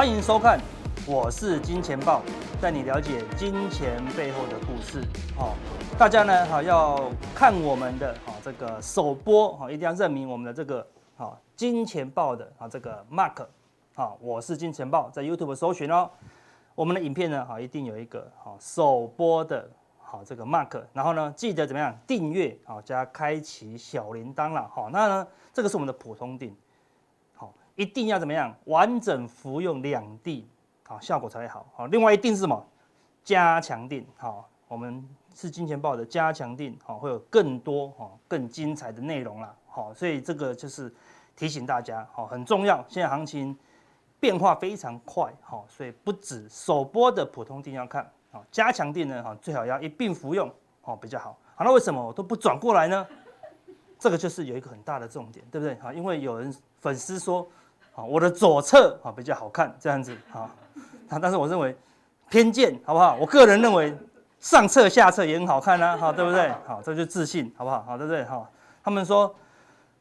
[0.00, 0.58] 欢迎收看，
[1.06, 2.22] 我是金钱豹，
[2.58, 5.04] 带你了解金钱背后的故事。
[5.36, 5.54] 好，
[5.98, 10.86] 大家呢好要看我们的好这个首播好，一定要认明我们的这个
[11.18, 13.46] 好金钱豹的啊这个 Mark。
[13.92, 16.10] 好，我是金钱豹，在 YouTube 搜寻哦。
[16.74, 19.68] 我们的影片呢好一定有一个好首播的。
[19.98, 26.56] 好，这个 mark，然后呢，记得怎么样订阅，好加开启小铃铛了，好，那呢，这个是我们的普通订，
[27.80, 30.44] 一定要怎么样完整服用两錠，
[30.86, 32.62] 好，效果才会好，好，另外一定是什么？
[33.24, 35.02] 加强定，好，我们
[35.34, 40.92] 是金钱豹的加强定，好，会有更多哈更精彩的内容啦，好，所以这个就是
[41.34, 43.56] 提醒大家，好，很重要，现在行情
[44.18, 48.06] 变化非常快，好，所以不止首播的普通定要看。
[48.30, 51.38] 好，加强定呢，哈，最好要一并服用，哦，比较好。
[51.54, 53.06] 好，那为什么我都不转过来呢？
[53.98, 55.74] 这个就是有一个很大的重点，对不对？
[55.76, 57.46] 哈，因为有人粉丝说，
[57.92, 60.50] 好，我的左侧啊比较好看，这样子，啊，
[61.08, 61.76] 但是我认为
[62.28, 63.16] 偏见，好不好？
[63.20, 63.96] 我个人认为
[64.38, 66.48] 上侧下侧也很好看啊，哈，对不对？
[66.66, 67.82] 好，这就是自信，好不好？
[67.82, 68.24] 好，对不对？
[68.24, 68.48] 哈，
[68.82, 69.34] 他们说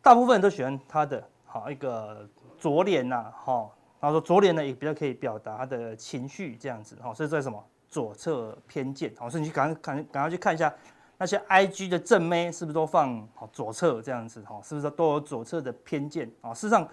[0.01, 7.63] 大部分人都喜欢他的，好一个左脸呐，哈，然后说左脸呢也比较可以表达他的情绪，这样子，哈，所以这什么？
[7.91, 10.71] 左侧偏见，好，所以你去赶赶赶快去看一下
[11.17, 16.53] 那些 IG 的正妹是不是都放好左侧这样子，哈，是不是都有左侧的偏见啊？
[16.53, 16.87] 事实上，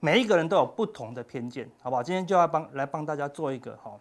[0.00, 2.02] 每一个人都有不同的偏见，好不好？
[2.02, 3.92] 今天就要帮来帮大家做一个哈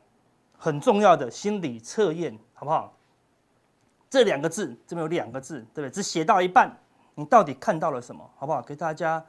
[0.58, 2.94] 很重要的心理测验，好不好？
[4.10, 5.92] 这两个字这边有两个字，对不对？
[5.92, 6.76] 只写到一半，
[7.16, 8.28] 你到底看到了什么？
[8.38, 8.62] 好不好？
[8.62, 9.24] 给大家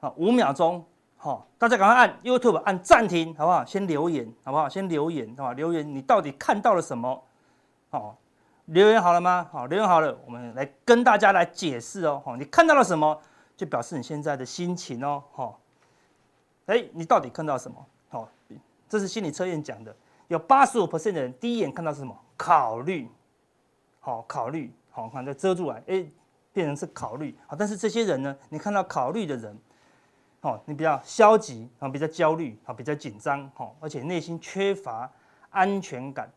[0.00, 0.84] 啊五秒钟。
[1.16, 3.64] 好，大家赶快按 YouTube 按暂停，好不好？
[3.64, 4.68] 先留言，好不好？
[4.68, 5.52] 先留言，好吧？
[5.54, 7.24] 留言，你到底看到了什么？
[7.88, 8.18] 好，
[8.66, 9.48] 留言好了吗？
[9.50, 12.20] 好，留言好了，我们来跟大家来解释哦。
[12.22, 13.18] 好，你看到了什么，
[13.56, 15.22] 就表示你现在的心情哦。
[15.32, 15.58] 好，
[16.66, 17.86] 哎，你到底看到什么？
[18.08, 18.28] 好，
[18.88, 19.94] 这是心理测验讲的，
[20.28, 22.16] 有八十五 percent 的人第一眼看到是什么？
[22.36, 23.08] 考虑，
[24.00, 26.04] 好，考虑，好，看再遮住来，哎，
[26.52, 27.36] 变成是考虑。
[27.46, 29.58] 好，但是这些人呢，你看到考虑的人。
[30.40, 35.10] 哦，你比较消极啊，比较焦虑啊，比较紧张哈，而且内心缺乏
[35.48, 36.30] 安全感，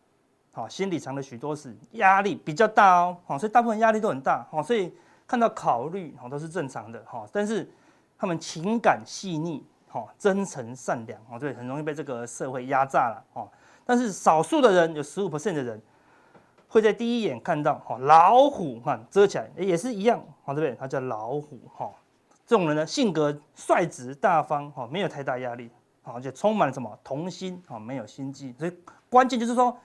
[0.54, 4.94] 好，心里藏了许多事，压力比较大哦，好，所以大部分压力都很大，好，所以
[5.28, 7.70] 看到考虑好都是正常的哈，但是
[8.18, 13.50] 他们情感细腻，好，真诚善良，哦，对，很容易被这个社会压榨了，哦，
[13.86, 15.82] 但是少数的人有十五 percent 的人
[16.68, 20.78] 会在第一眼看到，哈，老虎哈遮起来，也是一样，好，对不对？
[20.80, 21.90] 它叫老虎，哈。
[22.46, 25.70] 这种人呢，性格率直大方，哈，没有太大压力，
[26.04, 28.56] 而且充满了什么童心，哈，没有心机。
[28.58, 28.72] 所以
[29.10, 29.78] 关键就是说，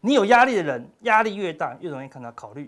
[0.00, 2.66] 你有压力的人，压力越大，越容易看到考虑；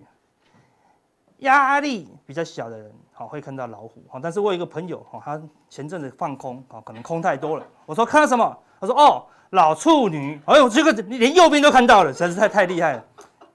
[1.39, 4.21] 压力比较小的人，好，会看到老虎，哈。
[4.23, 7.67] 但是我有一个朋友，哈，他前阵子放空，可能空太多了。
[7.87, 8.59] 我说看到什么？
[8.81, 10.41] 他说哦，老处女。
[10.45, 13.05] 哎呦，这个你连右边都看到了，实在是太太厉害了。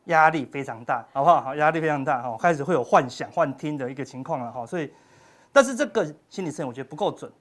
[0.05, 1.41] 压力非常大，好不好？
[1.41, 4.91] 好，压力非常大，哈，开始会有幻想、幻听的一个情况了，哈，所以。
[5.51, 7.31] 但是这个心理测验我觉得不够准，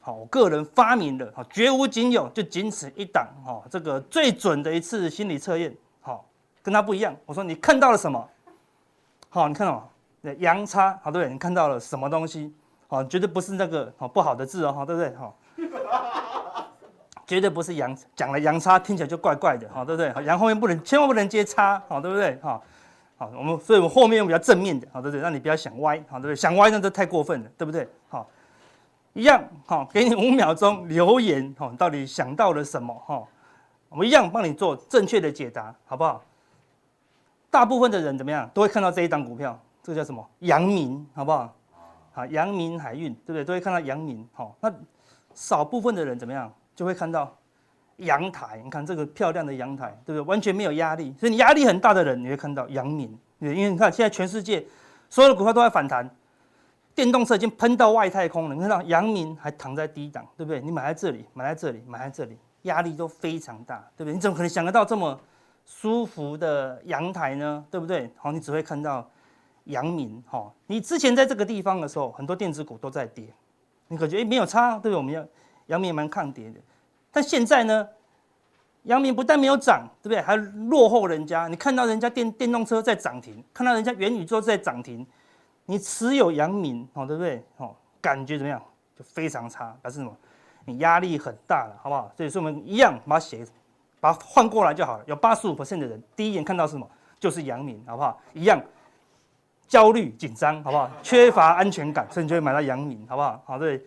[0.00, 6.24] 好，我个人发明的，好，绝无仅有，就仅此一档，哈，这个最准的一次心理测验，好，
[6.62, 7.14] 跟他不一样。
[7.26, 8.26] 我说你看到了什么？
[9.28, 9.84] 好，你看到吗？
[10.38, 11.32] 阳差，好，对不对？
[11.32, 12.54] 你看到了什么东西？
[12.86, 15.10] 好，绝对不是那个好不好的字哦，哈，对不对？
[15.16, 15.34] 哈，
[17.26, 20.24] 绝对不是阳，讲了阳差听起来就怪怪的，哈，对不对？
[20.24, 22.36] 阳后面不能，千万不能接差，好，对不对？
[22.42, 22.60] 哈。
[23.20, 25.20] 好，我们所以，我们后面用比较正面的，好，对不对？
[25.20, 26.36] 让你不要想歪，好，对不对？
[26.36, 27.88] 想歪那就太过分了，对不对？
[28.08, 28.24] 好，
[29.12, 32.94] 一样，好，给你五秒钟留言，哈，到底想到了什么？
[33.04, 33.26] 哈，
[33.88, 36.22] 我们一样帮你做正确的解答，好不好？
[37.50, 40.22] 大部分的人怎么样，都会看到这一档股票，这个叫什么？
[40.40, 41.50] 阳明，好不好？
[42.12, 43.42] 好，阳明海运，对不对？
[43.42, 44.70] 都会看到阳明，好，那
[45.32, 47.34] 少部分的人怎么样，就会看到。
[47.96, 50.28] 阳台，你看这个漂亮的阳台，对不对？
[50.28, 54.62] 完全没有压力，所以你压力很大的人，你会看到阳明，因为你看现在全世界
[55.08, 56.08] 所有的股票都在反弹，
[56.94, 58.54] 电动车已经喷到外太空了。
[58.54, 60.60] 你看到阳明还躺在低档，对不对？
[60.60, 64.14] 你买在这里，买在这里，买在这里，压力都非常大，对不对？
[64.14, 65.18] 你怎么可能想得到这么
[65.64, 67.64] 舒服的阳台呢？
[67.70, 68.12] 对不对？
[68.16, 69.10] 好，你只会看到
[69.68, 73.24] 阳明，哈，你之前在这个地方的时候，很多电子股都在跌，
[73.86, 74.96] 你感觉诶没有差，对不对？
[74.96, 75.24] 我们要
[75.66, 76.60] 阳明蛮抗跌的。
[77.10, 77.88] 但现在呢，
[78.84, 80.20] 阳明不但没有涨，对不对？
[80.20, 81.48] 还落后人家。
[81.48, 85.06] 你看到人家电电动车在涨停，看到人家元宇宙在涨停，
[85.66, 87.42] 你持有阳明，哦，对不对？
[87.58, 88.60] 哦，感觉怎么样？
[88.96, 90.16] 就非常差，表示什么？
[90.64, 92.10] 你压力很大了，好不好？
[92.16, 93.46] 所以说我们一样把它写，
[94.00, 95.04] 把它换过来就好了。
[95.06, 96.88] 有八十五%的人第一眼看到是什么？
[97.20, 98.20] 就是阳明，好不好？
[98.34, 98.60] 一样
[99.68, 100.90] 焦虑紧张，好不好？
[101.02, 103.40] 缺乏安全感，所以你就会买到阳明，好不好？
[103.46, 103.80] 好，对。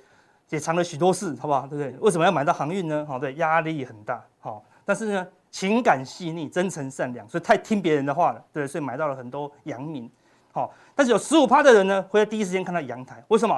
[0.49, 1.61] 也藏了许多事，好不好？
[1.61, 1.97] 对不对？
[2.01, 3.05] 为什么要买到航运呢？
[3.07, 10.11] 好，对，压力很大，好，但是呢，情感细腻，真诚善良，所以太听别人的话了，对，所以买到了很多阳明，
[10.51, 13.57] 好，但是有十五趴的人呢，会在第一时间看到阳台，为什么？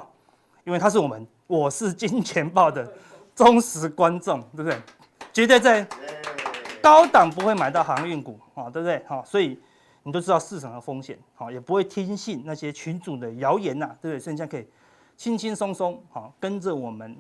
[0.65, 2.87] 因为他是我们我是金钱豹的
[3.33, 4.79] 忠实观众，对不对？
[5.33, 5.83] 绝对在
[6.79, 9.03] 高档不会买到航运股，啊，对不对？
[9.07, 9.59] 好，所以
[10.03, 14.19] 你都知道市场的风险，好，也不会听信那些群主的谣言呐，对不对？
[14.19, 14.67] 所以现在可以。
[15.15, 17.15] 轻轻松松，好，跟着我们，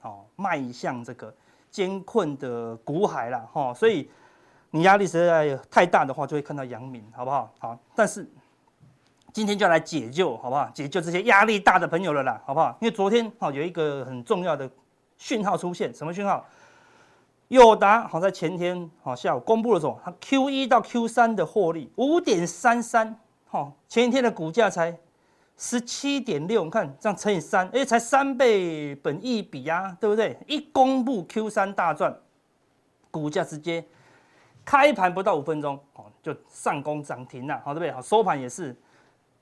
[0.00, 1.32] 好，迈向这个
[1.70, 4.10] 艰困的股海了，哈，所以
[4.72, 7.54] 你压力实在太大的话，就会看到阳明，好不好？
[7.60, 8.28] 好，但是
[9.32, 10.68] 今天就要来解救，好不好？
[10.74, 12.76] 解救这些压力大的朋友了啦，好不好？
[12.80, 14.68] 因为昨天，好，有一个很重要的
[15.16, 16.44] 讯号出现，什么讯号？
[17.48, 24.96] 友达好在前天，好下午公布的时候，它 Q 一到 Q 三的获利五点三三，好，前一天的股价才。
[25.58, 30.38] 十七点六，你看这样乘以三，哎，才三倍本益比啊，对不对？
[30.46, 32.14] 一公布 Q 三大赚，
[33.10, 33.82] 股价直接
[34.66, 37.90] 开盘不到五分钟，哦，就上攻涨停了，好，对不对？
[37.90, 38.76] 好，收盘也是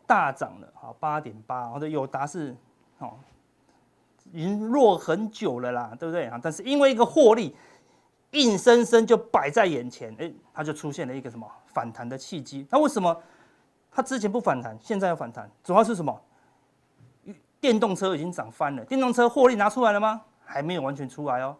[0.06, 2.54] 大涨了，好，八点八，好的，友达是
[2.98, 3.14] 哦，
[4.32, 6.38] 已经弱很久了啦，对不对啊？
[6.40, 7.56] 但是因为一个获利，
[8.34, 12.66] 硬生生就摆在眼前，哎，它就出现了一个什么反弹的契机？
[12.70, 13.16] 那为什么？
[13.90, 16.20] 它之前不反弹，现在要反弹，主要是什么？
[17.60, 20.20] 电动车已经涨翻了，电动车获利拿出来了吗？
[20.44, 21.56] 还没有完全出来哦。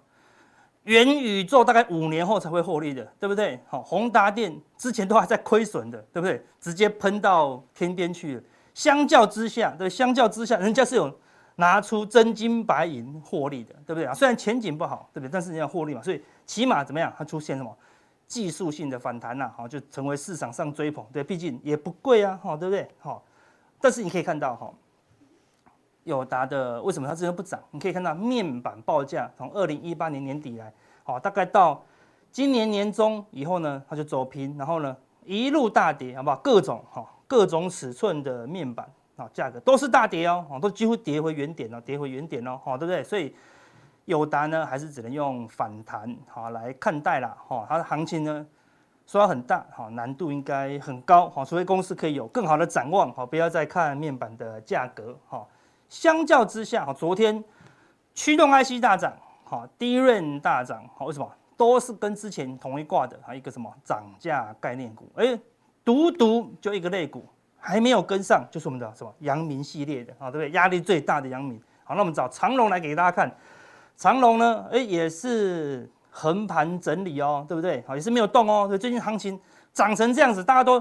[0.82, 3.58] 元宇宙大概五年后才会获利的，对不对？
[3.66, 6.44] 好，宏达电之前都还在亏损的，对不对？
[6.60, 8.42] 直接喷到天边去了。
[8.74, 11.10] 相较之下，对，相较之下，人家是有
[11.56, 14.14] 拿出真金白银获利的，对不对啊？
[14.14, 15.30] 虽然前景不好，对不对？
[15.30, 17.12] 但是你要获利嘛，所以起码怎么样？
[17.16, 17.76] 它出现什么？
[18.26, 22.88] 技术性的反弹呐，好，就成为市场上追捧，对，毕竟也不贵啊，好，对不对？
[22.98, 23.22] 好，
[23.78, 24.72] 但是你可以看到，哈，
[26.04, 27.60] 友达的为什么它之前不涨？
[27.70, 30.72] 你可以看到面板报价从二零一八年年底来，
[31.02, 31.84] 好，大概到
[32.32, 36.36] 今年年中以后呢，它就走平，然后呢一路大跌，好不好？
[36.36, 43.02] 各种哈，各种尺寸的面板啊，价格都是大跌哦，哦都几乎跌回原点了，跌回原点了，好，对不对？
[43.02, 43.34] 所以。
[44.06, 47.34] 友达呢，还是只能用反弹好来看待啦。
[47.48, 48.46] 哈，它的行情呢，
[49.06, 55.42] 说要很大，好难度应该很高，好，除非公司可以有更好的展望，好，不要再看面板的价格，哈。
[55.88, 57.42] 相较之下，哈昨天
[58.14, 59.10] 驱动 IC 大涨，
[59.42, 61.32] 好，DRAM 大涨，好，为什么？
[61.56, 65.38] 都是跟之前同一挂的，还有一个什么涨价概念股，哎，
[65.82, 67.24] 独独就一个类股
[67.66, 70.50] 还没有跟上，就是我们的什么阳明系列的，啊，对不对？
[70.50, 73.34] 压力最大的阳明，好，那我们找长荣来给大家看。
[73.96, 77.82] 长荣呢，哎，也是横盘整理哦，对不对？
[77.86, 78.68] 好，也是没有动哦。
[78.78, 79.40] 最近行情
[79.72, 80.78] 涨成这样子，大家都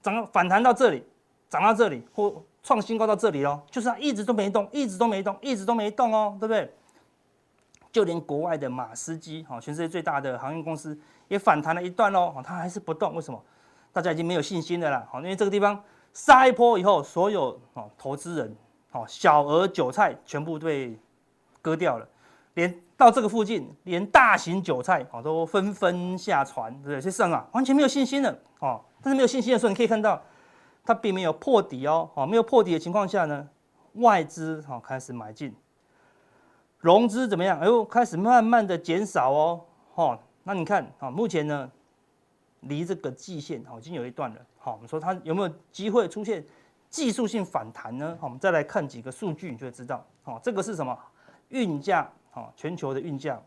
[0.00, 1.04] 涨反弹到这里，
[1.48, 6.72] 涨到这里或创新高到这里哦，就是它一直都没动，一直都没动，一直都没动哦，对不对？
[7.90, 10.96] 就连国外的马斯基，好，全世界最大的航运公司
[11.26, 13.44] 也反弹了一段哦，它还是不动，为什么？
[13.92, 15.82] 大家已经没有信心的啦，好，因为这个地方
[16.12, 18.56] 杀一波以后，所有哦投资人，
[18.92, 20.98] 哦小额韭菜全部被
[21.62, 22.08] 割掉了。
[22.54, 27.00] 连到这个附近，连大型韭菜哦都纷纷下船，对不对？
[27.00, 28.80] 所以市场啊完全没有信心了哦。
[29.00, 30.20] 但是没有信心的时候，你可以看到
[30.84, 33.48] 它并没有破底哦，哦没有破底的情况下呢，
[33.94, 35.54] 外资哦开始买进，
[36.80, 37.58] 融资怎么样？
[37.60, 39.60] 哎呦，开始慢慢的减少哦，
[39.94, 41.70] 哦那你看啊，目前呢
[42.62, 46.44] 离这个季线哦已经有一段了，好，我们说它有没有机会出现
[46.90, 48.16] 技术性反弹呢？
[48.20, 50.96] 好，我们再来看几个数据，你就会知道，好，这个是什么
[51.48, 52.08] 运价？
[52.30, 53.40] 好，全球的运价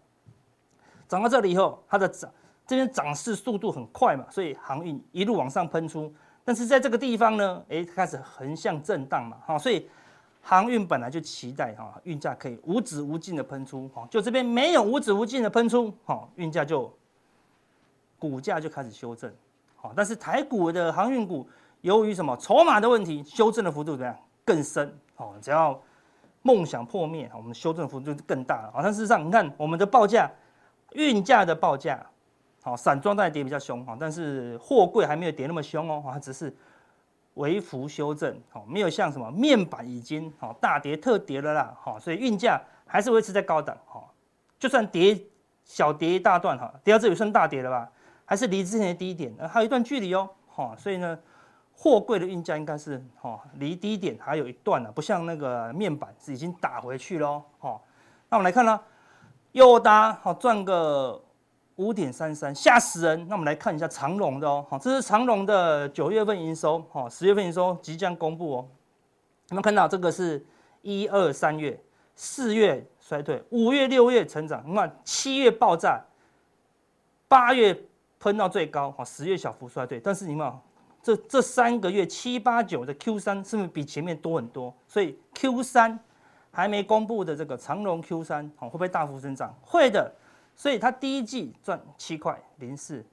[1.07, 2.29] 涨到这里以后，它的涨
[2.65, 6.13] 这边涨势速度很快嘛，所以航运一路往上喷出。
[6.43, 9.87] 但是在这个地方呢，哎，开始横向震荡嘛，哈，所以
[10.41, 16.93] 航运本来就期待哈运价可以无止无尽的喷出，哈，就这边没有无止无尽的喷出，哈，运价就
[18.19, 19.33] 股价就开始修正，
[19.83, 21.47] 好，但是台股的航运股
[21.81, 25.79] 由于什么筹码的问题，修正的幅度怎样更深，哦，只要。
[26.45, 28.71] 梦想破灭，我们修正幅度就更大了。
[28.73, 30.29] 好，但事实上，你看我们的报价，
[30.91, 32.05] 运价的报价，
[32.61, 36.53] 好，散装当然跌比较凶，哈，但是货柜还没有跌那么凶哦，它只是
[37.35, 44.13] 微幅修正，好，没有像什么面板已经好大跌特跌了啦，好，所以运价还是维持在高档，好，
[44.59, 45.17] 就算跌
[45.63, 47.89] 小跌一大段，哈，跌到这里算大跌了吧，
[48.25, 51.17] 还是离之前的低点还有一段距离哦，哈，所以呢。
[51.75, 57.81] 货柜的运价应该是哦，离低点还有一段呢，不像那个面板是已经打回去喽，哦，
[58.29, 58.79] 那我们来看呢，
[59.53, 61.19] 又搭好赚个
[61.77, 63.27] 五点三三，吓死人。
[63.27, 68.67] 那我们来看一下长荣的哦，好，这是长荣的九月份营收，哦，十月份营收即将公布哦。
[69.49, 70.45] 有没有看到这个是
[70.83, 71.77] 一二三月，
[72.15, 75.99] 四月衰退，五月、六月成长，你看七月爆炸，
[77.27, 77.73] 八月
[78.23, 79.99] 喷到最高，哈，十月小幅衰退。
[79.99, 80.57] 但是你看，
[81.01, 84.73] 这这三个月七八九的 Q 三是不是比前面多很多？
[84.87, 85.99] 所以 Q 三
[86.49, 89.53] 还没公布的这个长荣 Q 三，哦，会不会大幅增长？
[89.61, 90.09] 会的。
[90.55, 93.03] 所以它第一季赚七块零四，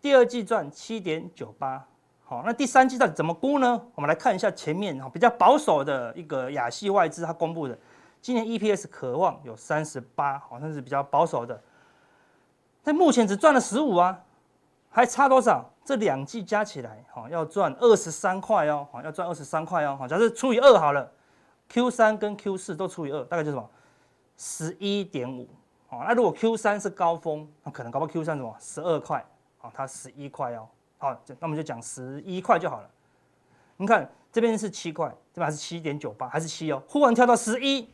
[0.00, 1.84] 第二季赚七点九八。
[2.22, 3.82] 好，那第三季到底怎么估呢？
[3.96, 7.76] 我们来看一下前面哈，比较保守的一个亚系外资它公布的。
[8.20, 11.60] 今年 EPS 可望有三十八，好像是比较保守的。
[12.84, 14.20] 但目前只赚了十五啊，
[14.92, 15.68] 还差多少？
[15.84, 21.10] 这两季加起来，哈，要赚二十三块哦，好，要赚二十三块哦，好，假设除以二好了
[21.68, 23.68] ，Q 三跟 Q 四都除以二，大概就是什么？
[24.36, 25.48] 十一点五，
[25.88, 28.54] 好，那如果 Q 三是高峰，那可能搞不好 Q 三什么？
[28.60, 29.24] 十二块，
[29.58, 30.68] 好，它十一块哦，
[30.98, 32.88] 好，那我们就讲十一块就好了。
[33.78, 37.88] 你看这边是七块，这边还是七点九八，还是七哦，忽然跳到十一。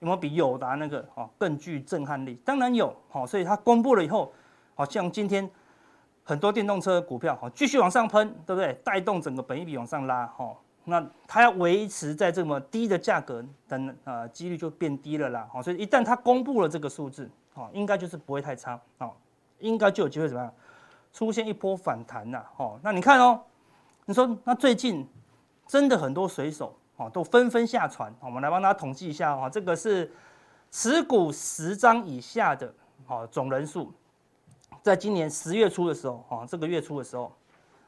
[0.00, 2.34] 有没有比友达那个哦更具震撼力？
[2.42, 4.32] 当然有，好，所以它公布了以后，
[4.74, 5.48] 好像今天
[6.24, 8.72] 很多电动车股票好继续往上喷，对不对？
[8.84, 19.12] 带动整个本益比往上拉，哈，那它要维持在这么低的价格，等呃几率就变低了啦，好，所以一旦它公布了这个数字，哦，应该就是不会太差，哦，
[19.58, 20.52] 应该就有机会怎么样
[21.12, 23.40] 出现一波反弹呐，哦，那你看哦，
[24.06, 25.08] 你说那最近
[25.66, 26.74] 真的很多水手。
[27.02, 28.14] 哦，都纷纷下船。
[28.20, 30.12] 我们来帮大家统计一下哈，这个是
[30.70, 32.70] 持股十张以下的，
[33.06, 33.90] 哦，总人数，
[34.82, 37.30] 在今年十月初的时候，哦，这个月初的时候，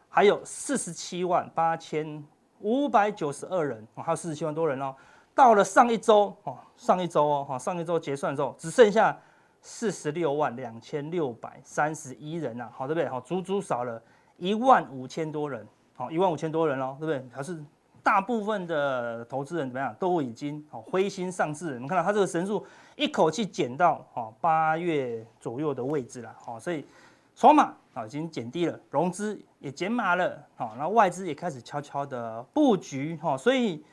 [0.08, 2.22] 还有四十七万八千
[2.61, 4.94] 五百九十二人，哦，还有四十七万多人哦。
[5.34, 9.18] 到了上一周，哦，上一周哦，哈，上一周结算的时候，只剩下
[9.61, 13.08] 四十六万两千六百三十一人呐，好，对不对？
[13.08, 14.02] 好，足足少了
[14.37, 17.26] 一万五千多人，好，一万五千多人哦，对不对？
[17.34, 17.64] 还是。
[18.02, 19.94] 大部分的投资人怎么样？
[19.99, 21.75] 都已经哦灰心丧志。
[21.75, 22.66] 我们看到它这个神数
[22.97, 26.85] 一口气减到哦八月左右的位置了，哦，所以
[27.37, 33.85] 筹码啊已经减低了，融资也减码了，好，然后外资也开始悄悄的布局，哈，所以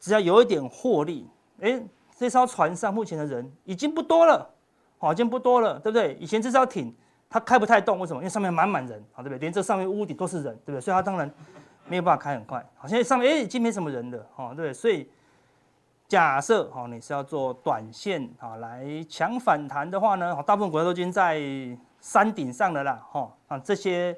[0.00, 1.28] 只要有一点获利，
[1.60, 1.80] 哎，
[2.16, 4.48] 这艘船上目前的人已经不多了，
[4.96, 6.16] 好，已经不多了，对不对？
[6.18, 6.94] 以前这艘艇
[7.28, 8.20] 它开不太动，为什么？
[8.20, 9.38] 因为上面满满人，好，对不对？
[9.38, 10.80] 连这上面屋顶都是人，对不对？
[10.80, 11.30] 所以它当然。
[11.92, 15.06] 没有办法开很快，好，现在上面哎已经没什么人了，哈，对，所以
[16.08, 21.38] 假设哈你是要做短线啊来抢反弹的话呢，大部分股票都已经在
[22.00, 24.16] 山顶上了啦，哈啊这些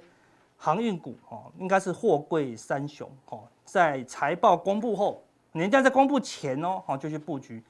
[0.56, 7.60] 航运股哦应该是货柜三雄哦，在财报公布后，人家在公布前哦，好就去布局，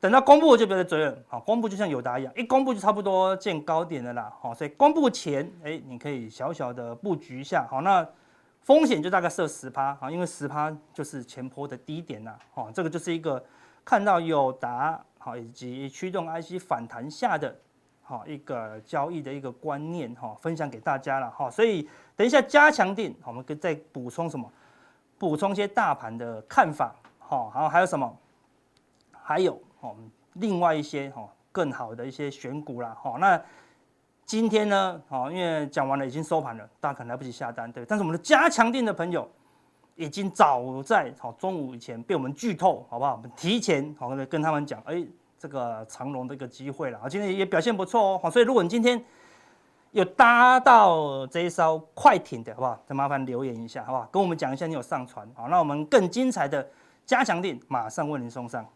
[0.00, 8.08] 等到公布我就别再追了，好，公布就像友达一样，一公布就差不多见高点了啦，好，所以公布前哎你可以小小的布局一下，好那。
[8.62, 13.44] 风险就大概设十趴啊，因为十趴就是前波的低点呐，哦，这个就是一个
[13.84, 17.52] 看到友达好以及驱动 IC 反弹下的
[18.02, 24.48] 好一个交易的一个观念哈，分享给大家了哈，所以等一下加强錠，我们可以再补充什么？
[25.18, 28.16] 补充一些大盘的看法，好，然后还有什么？
[29.10, 29.96] 还有哦，
[30.34, 33.42] 另外一些哈更好的一些选股啦，好那。
[34.24, 37.84] 今天呢，好，因为讲完了已经收盘了，大家可能来不及下单，对。
[37.84, 39.28] 但是我们的加强錠的朋友，
[39.94, 43.12] 已经早在好中午以前被我们剧透，好不好？
[43.12, 45.04] 我们提前好跟他们讲，哎，
[45.38, 49.04] 这个长龙的一个机会了，啊，今天也表现不错哦，好，所以如果你今天
[49.90, 52.82] 有搭到这一艘快艇的，好不好？
[52.86, 54.08] 再麻烦留言一下，好不好？
[54.10, 56.66] 跟我们讲一下你有上船，好，那我们更精彩的
[57.04, 58.66] 加强錠马上为您送上。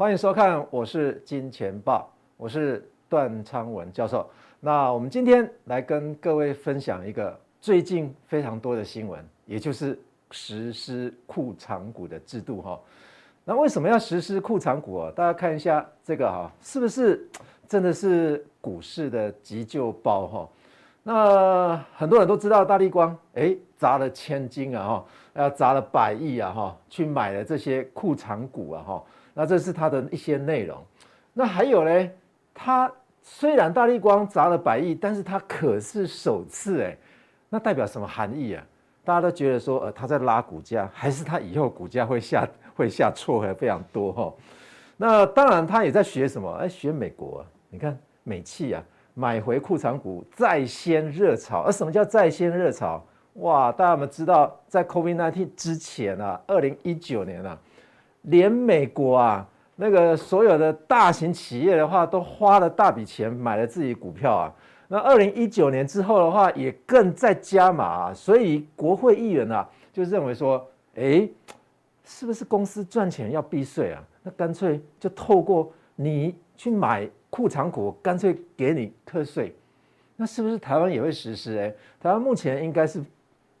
[0.00, 4.26] 欢迎收看，我是金钱豹，我是段昌文教授。
[4.58, 12.80] 那我们今天来跟各位分享一个最近非常多的新闻，也就是实施库藏股的制度哈。
[13.44, 15.12] 那为什么要实施库藏股啊？
[15.14, 17.28] 大家看一下这个哈，是不是
[17.68, 20.48] 真的是股市的急救包哈？
[21.02, 25.04] 那很多人都知道大立光哎砸了千金啊哈，
[25.34, 29.04] 要砸了百亿啊哈，去买了这些库藏股啊哈。
[29.34, 30.84] 那这是它的一些内容，
[31.32, 32.10] 那还有呢？
[32.54, 36.96] 它虽然大力光砸了百亿，但是它可是首次哎，
[37.48, 38.64] 那代表什么含义啊？
[39.04, 42.46] 大家都觉得说，呃，它在拉股价，还是它以后股价会下
[42.76, 44.34] 会下挫还非常多哈？
[44.96, 46.50] 那当然，它也在学什么？
[46.52, 47.46] 哎，学美国啊！
[47.70, 48.82] 你看美企啊，
[49.14, 51.62] 买回库藏股再掀热潮。
[51.62, 53.02] 而什么叫再掀热潮？
[53.34, 57.58] 哇，大家有没有知道，在 COVID-19 之前啊，二零一九年啊，
[58.22, 64.54] 连美国啊那个所有的大型企业的话，都花了大笔钱买了自己股票啊。
[64.88, 68.12] 那二零一九年之后的话，也更在加码。
[68.12, 71.28] 所以国会议员啊，就认为说，哎，
[72.04, 74.02] 是不是公司赚钱要避税啊？
[74.22, 79.56] 那干脆就透过你去买库藏股，干脆给你课税。
[80.16, 81.56] 那是不是台湾也会实施？
[81.56, 83.02] 哎，台湾目前应该是。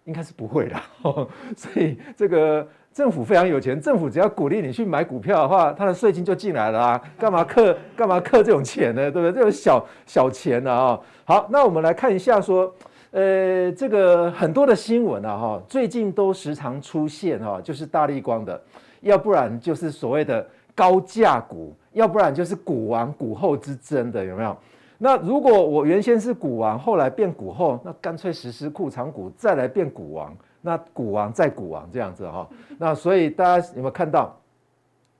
[0.04, 0.80] 应该是不会的，
[1.54, 9.10] 所以这个政府非常有钱，政府只要鼓励你去买股票的话，它的税金就进来了啊，干嘛课干嘛课这种钱呢？
[9.10, 9.32] 对不对？
[9.32, 11.00] 这种小小钱呢啊。
[11.24, 12.72] 好，那我们来看一下说，
[13.12, 18.60] 呃，这个很多的新闻啊哈，最近都时常出现哈，就是大立光的，
[19.02, 20.44] 要不然就是所谓的
[20.74, 24.56] 高价股，要不然就是股王股后之争的，有没有？
[24.98, 32.48] 那如果我原先是股王，后来变股后，那干脆实施库藏股，再来变股王，那股王再股王这样子哈。
[32.78, 34.36] 那所以大家有没有看到，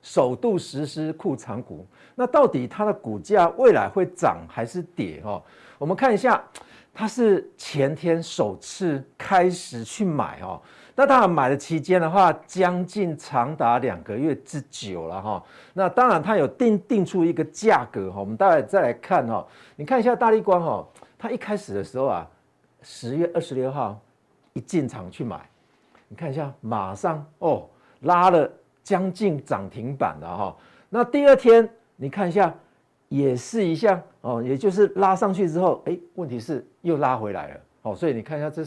[0.01, 1.85] 首度实施库藏股？
[2.15, 5.41] 那到底它的股价未来会涨还是跌哈？
[5.77, 6.43] 我们看一下，
[6.93, 10.61] 它是前天首次开始去买哦。
[10.93, 15.43] 那当然买的期间的话，将近长达两个月之久了哈。
[15.73, 18.19] 那当然它有定定出一个价格哈。
[18.19, 19.43] 我们待会再来看哈。
[19.75, 22.27] 你看一下大立光哈，它一开始的时候啊，
[22.81, 23.99] 十月二十六号
[24.53, 25.39] 一进场去买，
[26.07, 27.67] 你看一下，马上哦
[28.01, 28.49] 拉了
[28.83, 30.55] 将近涨停板了哈。
[30.89, 32.53] 那第二天你看一下，
[33.07, 37.59] 也是一样哦，也就是拉上去之后，哎，问题是又拉回来了。
[37.83, 38.63] 哦，所以你看一下这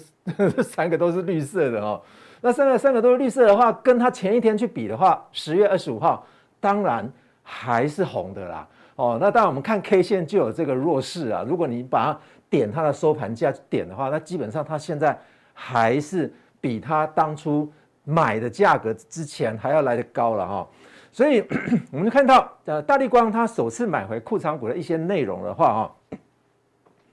[0.50, 2.00] 这 三个都是绿色的哦。
[2.40, 6.26] 那三个三个都是绿色的话，跟它前一天去比的话，十月二十五号
[6.60, 7.10] 当然
[7.42, 8.68] 还是红的啦。
[8.96, 11.44] 哦，那当然我们看 K 线就有这个弱势啊。
[11.46, 15.18] 如果你把它点它的收盘价点的话，那基本上它现在
[15.54, 17.72] 还是比他当初
[18.04, 20.68] 买的价格之前还要来得高了哈。
[21.10, 21.42] 所以
[21.90, 26.18] 我们就看到呃大立光他首次买回库藏股的一些内容的话哈。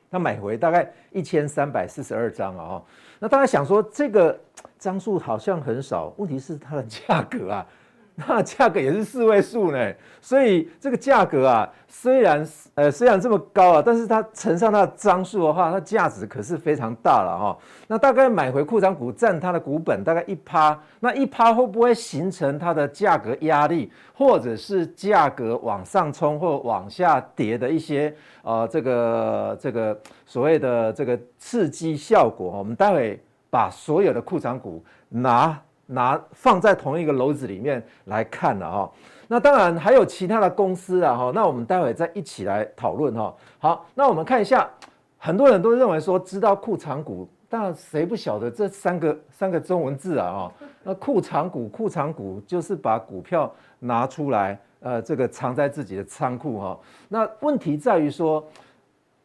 [0.09, 2.83] 他买回大概一千三百四十二张啊，
[3.17, 4.37] 那大家想说这个
[4.77, 7.65] 张数好像很少，问题是它的价格啊。
[8.27, 12.45] 那价格也是四位数呢，所以这个价格啊，虽然
[12.75, 17.57] 呃虽然这么高啊，但是它乘上它的张数的话，它价值可是非常大了哈。
[17.87, 32.51] 那大概买回库藏股占它的股本大概一趴，那一趴会不会形成它的价格压力，或者是价格往上冲或往下跌的一些呃这个这个所谓的这个刺激效果？
[32.57, 33.19] 我们待会
[33.49, 35.59] 把所有的库藏股拿。
[35.91, 38.91] 拿放在同一个篓子里面来看了哈，
[39.27, 43.35] 那当然还有其他的公司啊哈，那我们待会再一起来讨论哈。
[43.59, 44.69] 好，那我们看一下，
[45.17, 50.53] 很多人都认为说知道库藏股，但谁不晓得这三个三个中文字啊哈？
[50.83, 56.79] 那库藏股，库藏股就是把股票拿出来，呃，这个藏在自己的仓库哈。
[57.09, 58.43] 那问题在于说，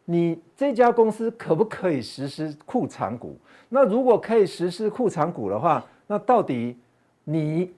[0.04, 3.38] 你这家公司可不可以实施库藏股？
[3.68, 6.78] 那如果可以实施库藏股的话，那到底
[7.24, 7.74] 你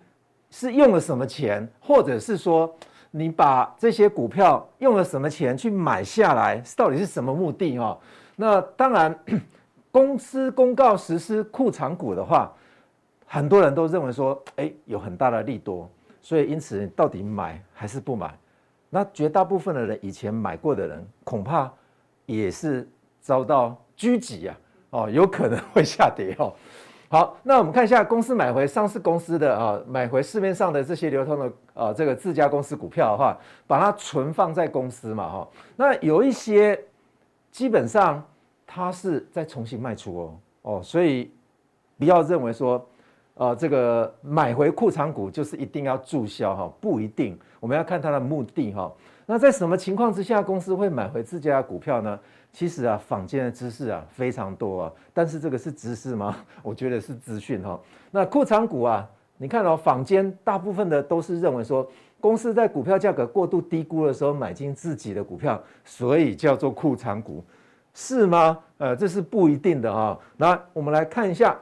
[0.50, 2.74] 是用了什么钱，或者是说
[3.10, 7.78] 你把这些股票用了什么钱去买下来，到底是什么目的？
[7.78, 7.98] 哦，
[8.36, 9.18] 那当然，
[9.90, 12.52] 公司公告实施库藏股的话，
[13.26, 18.38] 很多人都认为说，哎，有很大的利多，所以因此到底买还是不买？
[18.90, 21.70] 那绝大部分的人以前买过的人，恐怕
[22.26, 22.88] 也是
[23.20, 24.58] 遭到狙击啊，
[24.90, 26.52] 哦，有可能会下跌哦。
[27.10, 35.48] 好，那我们看一下公司买回上市公司的啊，买回市面上的这些流通的啊，这个自家公司股票的话，把它存放在公司嘛，哈。
[35.74, 36.78] 那有一些
[37.50, 38.22] 基本上
[38.66, 41.32] 它是在重新卖出哦，哦，所以
[41.98, 42.86] 不要认为说，
[43.38, 48.92] 呃，这个买回库藏股就是一定要注销哈，不一定，我们要看它的目的哈。
[49.26, 52.18] 那在什么情况之下公司会买回自家的股票呢？
[52.52, 56.34] 其实啊，坊间的知识啊非常多啊，但是这个是知识吗？
[56.64, 57.78] 我觉得是资讯哈。
[58.10, 61.88] 那库藏股啊，你看哦，坊间大部分的都是认为说，
[62.20, 67.44] 公司在股票价格过度低估的时候买进自己的股票，所以叫做库藏股，
[67.94, 68.58] 是吗？
[68.78, 70.18] 呃，这是不一定的哈。
[70.36, 71.56] 那我们来看一下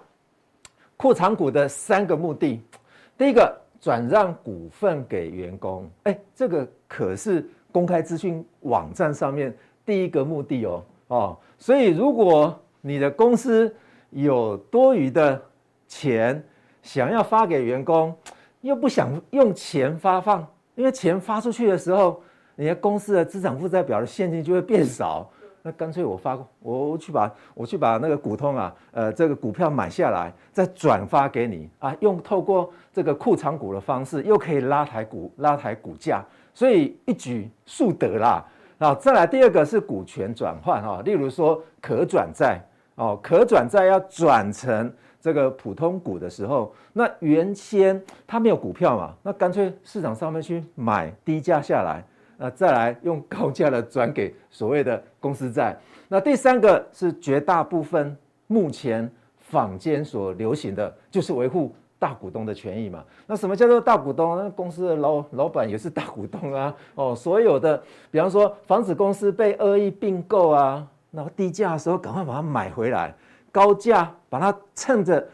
[0.96, 2.60] 库藏股的三个目的。
[3.18, 9.56] 第一个，转让股份给员工，哎，这个可是公开资讯网站上面。
[9.84, 13.72] 第一个目的哦哦，所以如果你的公司
[14.10, 15.40] 有多余的
[15.86, 16.42] 钱
[16.82, 18.12] 想要发给员工，
[18.62, 22.20] 又不想用钱发放，因为钱发出去的时候，
[22.56, 25.30] 你的公司的资产负债表的现金就会变少，
[25.66, 36.24] 那干脆我发我去把我去把那个股通啊，呃，这个股票买下来，再转发给你啊，用透过这个库藏股的方式，又可以拉抬股拉抬股价，
[36.54, 38.44] 所以一举数得啦。
[38.78, 42.60] 啊，再来第二个是股权转换哈，例如说可转债
[42.94, 52.04] 哦，可转债要转成这个普通股的时候，那原先它没有股票嘛，那干脆市场上面去买低价下来。
[52.36, 55.76] 那再来用高价的转给所谓的公司债。
[56.08, 63.02] 那第三个是绝大部分目前坊间所流行的就是维护大股东的权益嘛。
[63.26, 64.36] 那什么叫做大股东？
[64.36, 66.74] 那公司的老老板也是大股东啊。
[66.94, 73.14] 哦，所有的，比方说防止公司被恶意并购啊，那低价的时候赶快把它买回来，
[73.50, 75.26] 高价把它趁着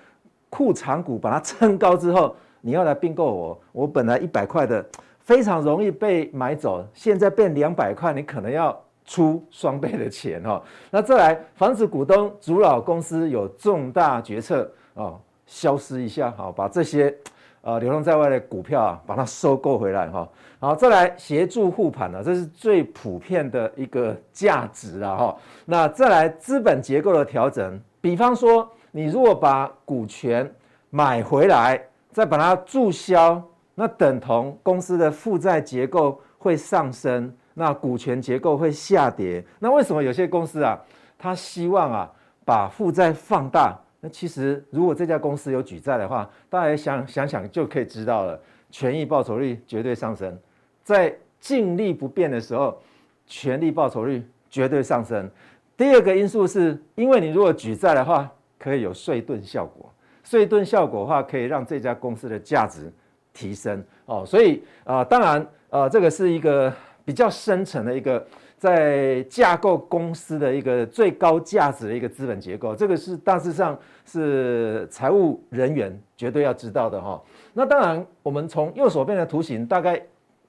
[0.48, 4.84] 库藏股把它撑高之后，你要来并购我，我本来一百块的。
[5.24, 10.60] 非常容易被买走，现在变两百块，你可能要出双倍的钱哦。
[10.90, 17.14] 那再来，防止股东阻挠公司有重大决策哦，消失一下，好，把这些
[17.60, 20.28] 呃流通在外的股票啊，把它收购回来哈。
[20.58, 25.36] 好，再来协助护盘呢，这是最普遍的一个价值了哈。
[25.64, 30.52] 那再来资本结构的调整，比方说你如果把股权
[30.90, 31.80] 买回来，
[32.10, 33.40] 再把它注销。
[33.74, 39.44] 那等同公司的负债结构会上升，那股权结构会下跌。
[39.58, 40.78] 那为什么有些公司啊，
[41.18, 42.12] 他希望啊
[42.44, 43.78] 把负债放大？
[44.00, 50.36] 那其实如果这家公司有举债的话，大家想想想就可以知道了，权益报酬率绝对上升。
[50.82, 52.80] 在净利不变的时候，
[53.26, 55.30] 权利报酬率绝对上升。
[55.76, 59.88] 第二个因素是因为你如果举债的话，可以有税盾效果。
[60.24, 62.92] 税盾效果的话，可以让这家公司的价值。
[63.32, 66.72] 提升哦，所以啊、当然呃，这个是一个
[67.04, 68.24] 比较深层的一个
[68.58, 77.20] 在架构公司的一个最高价值的一个资本结构，这个是大致上是财务人员绝对要知道的哈、
[77.52, 80.00] 那当然，我们从右手边的图形大概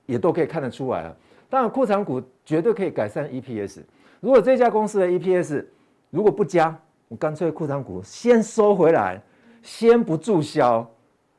[0.06, 1.18] 也都可以看得出来了。
[1.50, 3.80] 当然，库藏股绝对可以改善 EPS。
[4.20, 5.66] 如果这家公司的 EPS
[6.10, 9.22] 如果不加，我干脆库藏股先收回来，
[9.62, 10.88] 先不注销。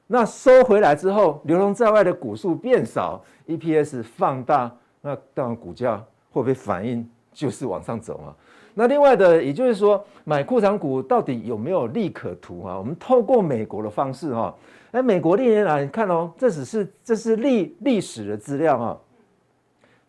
[0.07, 5.97] 那收回来之后，流通在外的股数变少，EPS 放大，那当然股价
[6.31, 8.35] 会不会反应就是往上走嘛？
[8.75, 12.77] 那另外的，也就是说，买库藏股到底有没有利可图啊？
[12.77, 14.55] 我们透过美国的方式哈，
[14.91, 18.99] 哎，美国历年来你看哦，这只是这是历历史的资料啊，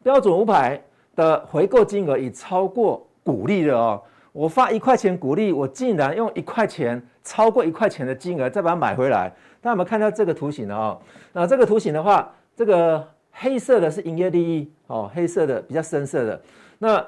[0.03, 0.81] 标准五百
[1.15, 4.01] 的回购金额已超过股利了哦。
[4.31, 9.33] 我发一块钱股利，我竟然用一块钱超过一块钱的金额再把它买回来。
[9.65, 10.75] 大家有没有看到这个图形呢？
[10.75, 11.01] 哦，
[11.33, 16.39] 那这个图形的话，这个黑色的是营业利益哦，黑色的比较深色的，
[16.77, 17.03] 那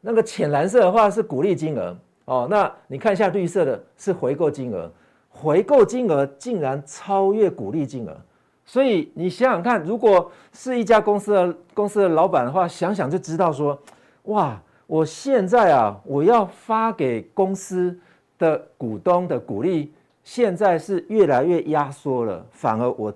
[0.00, 1.94] 那个浅蓝色的话是股利金额
[2.24, 2.48] 哦。
[2.50, 4.90] 那你看一下绿色的是回购金额，
[5.28, 8.16] 回购金额竟然超越股利金额，
[8.64, 13.78] 所以你想想看，如果是一家公司的公司的老板的话，想想就知道说，
[14.22, 14.58] 哇。
[14.86, 17.94] 我现在啊，我要发给公司
[18.38, 19.92] 的股东的股利，
[20.28, 22.44] 现在是越来越压缩了。
[22.50, 23.14] 反而我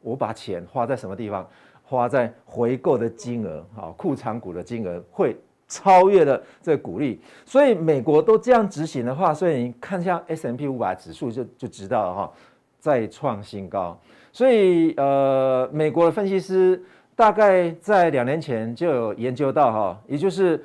[0.00, 1.46] 我把钱花在什么地方？
[1.82, 5.36] 花在回购的金额，好，库藏股的金额会
[5.68, 7.20] 超越了这个股利。
[7.44, 12.32] 所以美国都这样执行的话，所以你看像 S M P 五百指数就就知道了哈，
[12.80, 14.00] 再创新高。
[14.32, 16.82] 所以呃，美国的分析师
[17.14, 20.64] 大概在两年前就有研究到哈，也就是。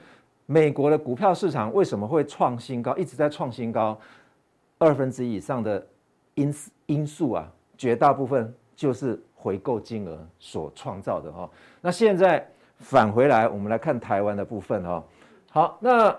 [0.51, 3.95] 美国的股票市场为什么会创新高，一直在创新高？
[4.79, 5.85] 二分之以上的
[6.35, 6.55] 因
[6.87, 11.49] 因素啊，绝大部分就是回购金额所创造的哈。
[11.81, 12.45] 那现在
[12.79, 15.03] 返回来，我们来看台湾的部分哈。
[15.51, 16.15] 好，那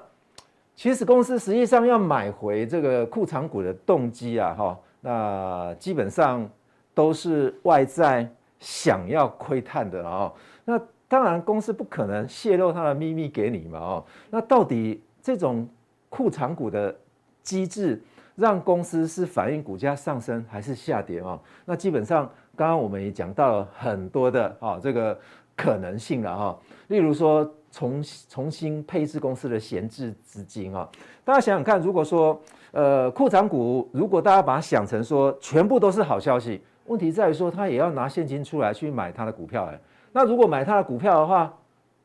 [0.76, 6.48] 其实公司实际上要买回这个库藏股的动机啊哈，那基本上
[6.94, 10.32] 都是外在想要窥探的啊。
[10.64, 15.68] 那当然，公司不可能泄露它的秘密给你嘛，哦，那到底这种
[16.08, 16.94] 库藏股的
[17.42, 18.00] 机制，
[18.36, 21.38] 让公司是反映股价上升还是下跌啊？
[21.64, 25.18] 那基本上，刚刚我们也讲到了很多的啊这个
[25.56, 30.88] 可能性了哈，例如说重重新配置公司的闲置资金啊，
[31.24, 32.40] 大家想想看，如果说
[32.72, 39.80] 呃库藏股，如果大家把它想成说全部都是好消息，问题在于说他也要拿现金出来去买他的股票哎。
[40.12, 41.52] 那如果买他的股票的话，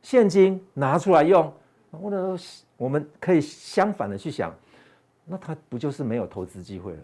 [0.01, 1.51] 现金拿出来用，
[1.91, 2.37] 或者
[2.77, 4.53] 我们可以相反的去想，
[5.25, 6.99] 那他不就是没有投资机会了？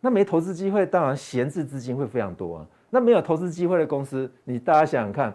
[0.00, 2.66] 那没投资机会，当然闲置资金会非常多啊。
[2.90, 5.32] 那没有投资机会的公司，你大家想想看，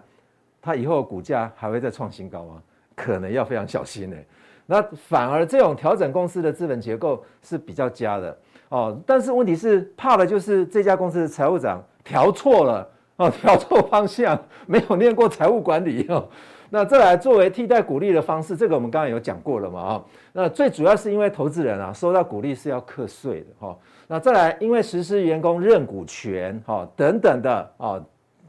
[0.61, 2.61] 它以后股价还会再创新高吗？
[2.95, 4.17] 可能要非常小心呢。
[4.65, 8.37] 那反而这种调整公司的资本结构是比较佳的
[8.69, 8.99] 哦。
[9.05, 16.27] 但是问题是怕的就是这家公司的财务长调错了哦，调错方向，没有念过财务管理哦。
[16.69, 20.05] 那再来作为替代股利的方式，这个我们刚刚有讲过了嘛啊。
[20.33, 23.77] 那最主要是因为投资人啊收到股利是要课税的哈。
[24.07, 28.03] 那再来因为实施员工认股权哈等等的啊，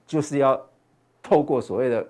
[0.07, 0.61] 就是要
[1.22, 2.07] 透过所谓的。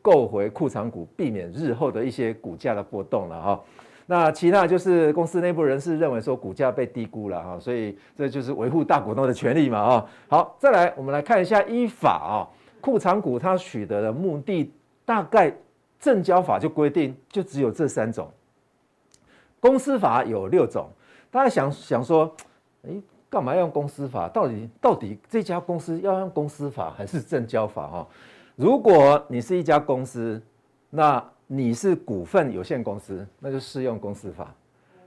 [0.00, 3.60] 购回库藏股，避免日后的一些股价的波动了哈。
[4.06, 10.06] 那其他就是公司内部人士认为说股价被低估了哈，所以这就是维护大股东的权利嘛啊。
[10.28, 12.46] 好，再来我们来看一下依法啊，
[12.80, 14.72] 库藏股它取得的目的，
[15.08, 15.50] 大概
[15.98, 18.30] 证交法就规定就只有这三种。
[19.58, 20.90] 公司法有六种，
[21.30, 22.30] 大家想想说，
[22.86, 22.90] 哎，
[23.30, 24.28] 干嘛要用公司法？
[24.28, 28.06] 到底到底这家公司要用公司法还是证交法哈？
[28.54, 30.38] 如果你是一家公司，
[30.90, 34.54] 那你是股份有限公司，那就适用公司法。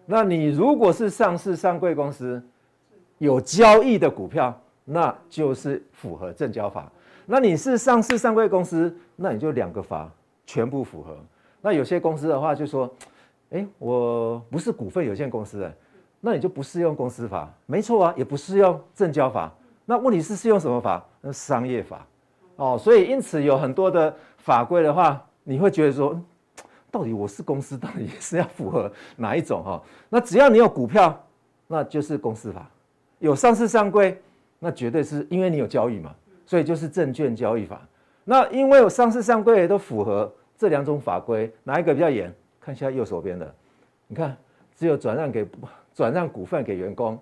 [0.08, 2.42] 那你如果是上市上柜公司，
[3.20, 6.92] 有交易的股票，那就是符合证交法。
[7.32, 10.12] 那你是上市上柜公司，那你就两个法
[10.46, 11.16] 全部符合。
[11.62, 12.94] 那有些公司的话就说，
[13.52, 15.72] 诶，我不是股份有限公司，
[16.20, 17.50] 那你就不适用公司法。
[17.66, 19.50] 没错啊，也不适用证交法。
[19.86, 21.06] 那问题是适用什么法？
[21.22, 22.06] 那商业法。
[22.58, 26.22] 哦，所以因此有很多的法规的话，你会觉得说，
[26.92, 29.82] 到底我是公司，到底是要符合哪一种哈？
[30.10, 31.18] 那只要你有股票，
[31.68, 32.60] 那就是公司法；
[33.20, 34.22] 有上市上柜，
[34.60, 36.14] 那绝对是因为你有交易嘛，
[36.52, 37.82] 所以就是证券交易法。
[38.26, 42.30] 那因为我上市上柜都符合这两种法规，哪一个比较严？
[42.60, 43.56] 看一下右手边的，
[44.06, 44.36] 你看
[44.76, 45.48] 只有转让给
[45.96, 47.18] 转让股份给员工，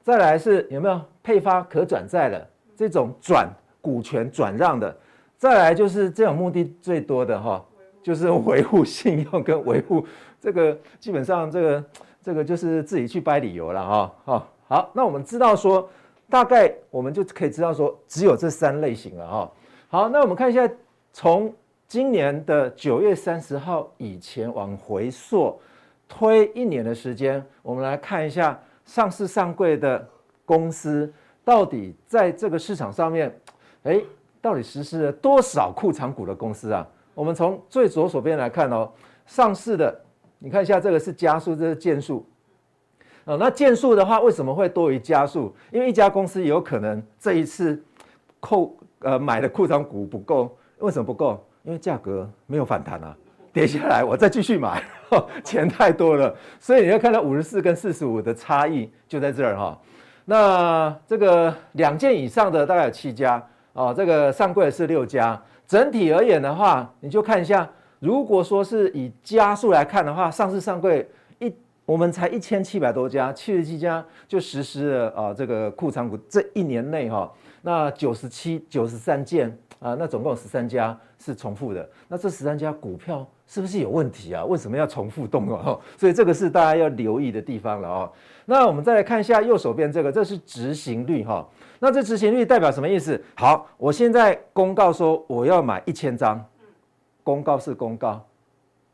[0.00, 3.50] 再来是有没有配发可转债的这种转。
[3.80, 4.96] 股权转让的，
[5.36, 7.60] 再来就是这种目的最多的哈，
[8.00, 10.06] 就是维护信用跟维护
[10.40, 11.84] 这个，基本上这个
[12.22, 14.14] 这个就是自己去掰理由了哈。
[14.24, 15.90] 好，好，那我们知道说，
[16.32, 19.52] 大概我们就可以知道说，只有这三类型了哈。
[19.90, 20.66] 好，那我们看一下，
[21.12, 21.54] 从
[21.86, 25.60] 今年的九月三十号以前往回溯
[26.08, 30.08] 推一年的时间，我们来看一下上市上柜的
[30.46, 31.12] 公司
[31.44, 33.30] 到底在这个市场上面。
[33.82, 34.00] 哎，
[34.40, 36.88] 到底实施了多少库藏股的公司啊？
[37.12, 38.90] 我们从最左手边来看哦，
[39.26, 40.00] 上市的，
[40.38, 42.26] 你看一下这个是家数，这是件数。
[43.24, 45.54] 哦，那件数的话，为什么会多于家数？
[45.70, 47.82] 因为一家公司有可能这一次
[48.40, 51.44] 扣呃买的库藏股不够，为什么不够？
[51.62, 53.16] 因为价格没有反弹啊，
[53.52, 54.82] 跌下来我再继续买，
[55.44, 59.78] 钱太多了，所以你要看到五十四跟四十五的差异就在这儿哈。
[60.24, 63.42] 那这个两件以上的大概有七家。
[63.74, 67.66] 哦，这个上柜是六家，整体而言的话，你就看一下，
[68.00, 71.08] 如果说是以家数来看的话，上市上柜
[71.84, 77.30] 我们才一千七百多家，七十七家就实施了啊、这个库藏股这一年内哈、
[77.62, 84.44] 那九十七九十三件啊，那总共十三家是重复的，那这十三家股票是不是有问题啊？
[84.44, 85.76] 为什么要重复动啊？
[85.98, 88.12] 所以这个是大家要留意的地方了哦。
[88.46, 91.46] 那我们再来看一下右手边这个，这是执行率哈。
[91.80, 93.20] 那这执行率代表什么意思？
[93.34, 96.44] 好，我现在公告说我要买一千张，
[97.24, 98.24] 公告是公告，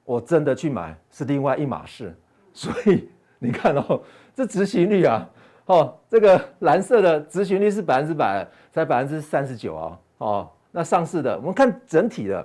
[0.07, 2.17] 我真的去买是另外一码事。
[2.59, 4.03] 所以你看哦，
[4.35, 5.25] 这执行率啊，
[5.67, 12.45] 哦，这个蓝色的执行率是百分之百，才百分之三十九啊，哦，那上市的我们看整体的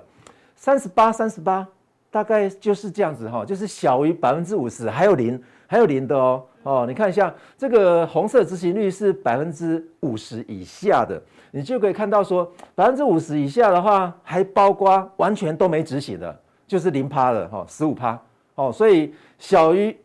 [0.54, 1.66] 三十八，三十八，
[2.12, 6.44] 大概就是这样子哈，就是小于百分之五十，还有零，还有零的哦。
[6.62, 18.16] 哦，你看一下这个红色执行率是百分之五十以下的，你就可以看到说百分之五十以下的话，还包括完全都没执行的，就是零趴的哈，十五趴，
[18.54, 19.96] 哦所以小于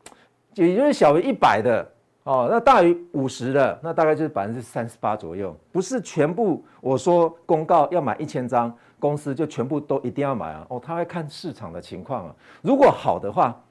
[0.56, 1.90] 也就是小于一百的
[2.24, 6.64] 哦，那大于五十的，那大概就是百分之三十八左右，不是全部。
[6.82, 10.66] 我说公告要买一千张，公司就全部都一定要买啊？
[10.70, 13.62] 哦，他会看市场的情况啊，如果好的话，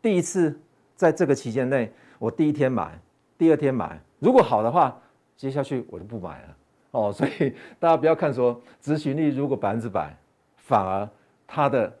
[0.00, 0.58] 第一次。
[0.98, 3.00] 在这个期间内，我第一天买，
[3.38, 5.00] 第二天买，如果好的话，
[5.36, 6.56] 接下去我就不买了
[6.90, 7.12] 哦。
[7.12, 10.12] 所以大家不要看说执行率如果百分之百，
[10.56, 11.08] 反而
[11.46, 11.96] 它的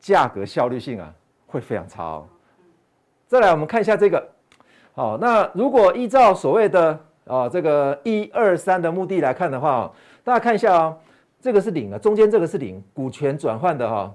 [0.00, 1.12] 价格效率性啊
[1.46, 2.26] 会非常差哦。
[3.26, 4.28] 再来，我们看一下这个，
[4.94, 9.92] 好，那如果依照所谓的啊这个一二三的目的来看的话，
[10.24, 10.96] 大家看一下啊，
[11.40, 14.14] 这个是零啊，中间这个是零，股权转换的哈，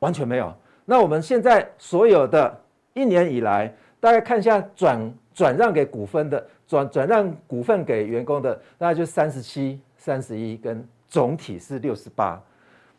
[0.00, 0.52] 完全没有。
[0.84, 2.60] 那我们现在所有的。
[2.96, 12.40] 一年以来，大概看一下转转让给股份的转转让股份给员工的，大概就三十七、三十一，跟总体是六十八。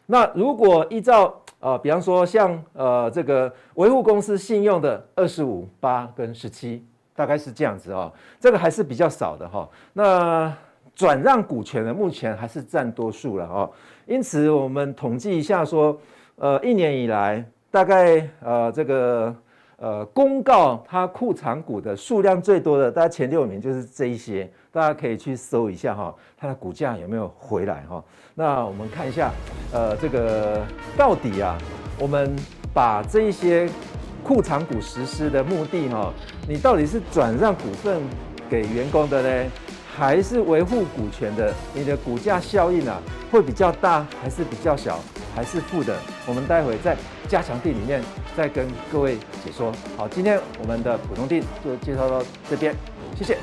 [0.06, 1.34] 那如果依照
[1.66, 9.70] 呃，比方说像呃这个维护公司信用的二十五八跟十七，大概是这样子哦，这个还是比较少的哈、哦。
[9.94, 10.54] 那
[10.94, 13.72] 转让股权的目前还是占多数了哦，
[14.06, 16.00] 因此我们统计一下说，
[16.36, 19.36] 呃，一年以来大概呃这个。
[19.78, 28.04] 呃，公告它库藏股的数量最多的，大家前六名就是这一些，大家可以去搜一下哈，它的股价有没有回来哈？
[28.34, 29.32] 那我们看一下，
[29.74, 30.66] 呃，这个
[30.98, 31.58] 到底啊，
[32.00, 32.34] 我们
[32.74, 33.70] 把这一些
[34.24, 36.14] 库藏股实施的目的哈，
[36.48, 38.02] 你到底是转让股份
[38.50, 39.52] 给员工的呢，
[39.94, 41.54] 还是维护股权的？
[41.74, 45.00] 你的股价效应啊，会比较大还是比较小？
[45.36, 45.94] 还是负的，
[46.26, 48.02] 我们待会再加强地里面
[48.36, 49.72] 再跟各位解说。
[49.98, 52.76] 好，今天我们的普通地就介绍到这边，
[53.18, 53.38] 谢谢。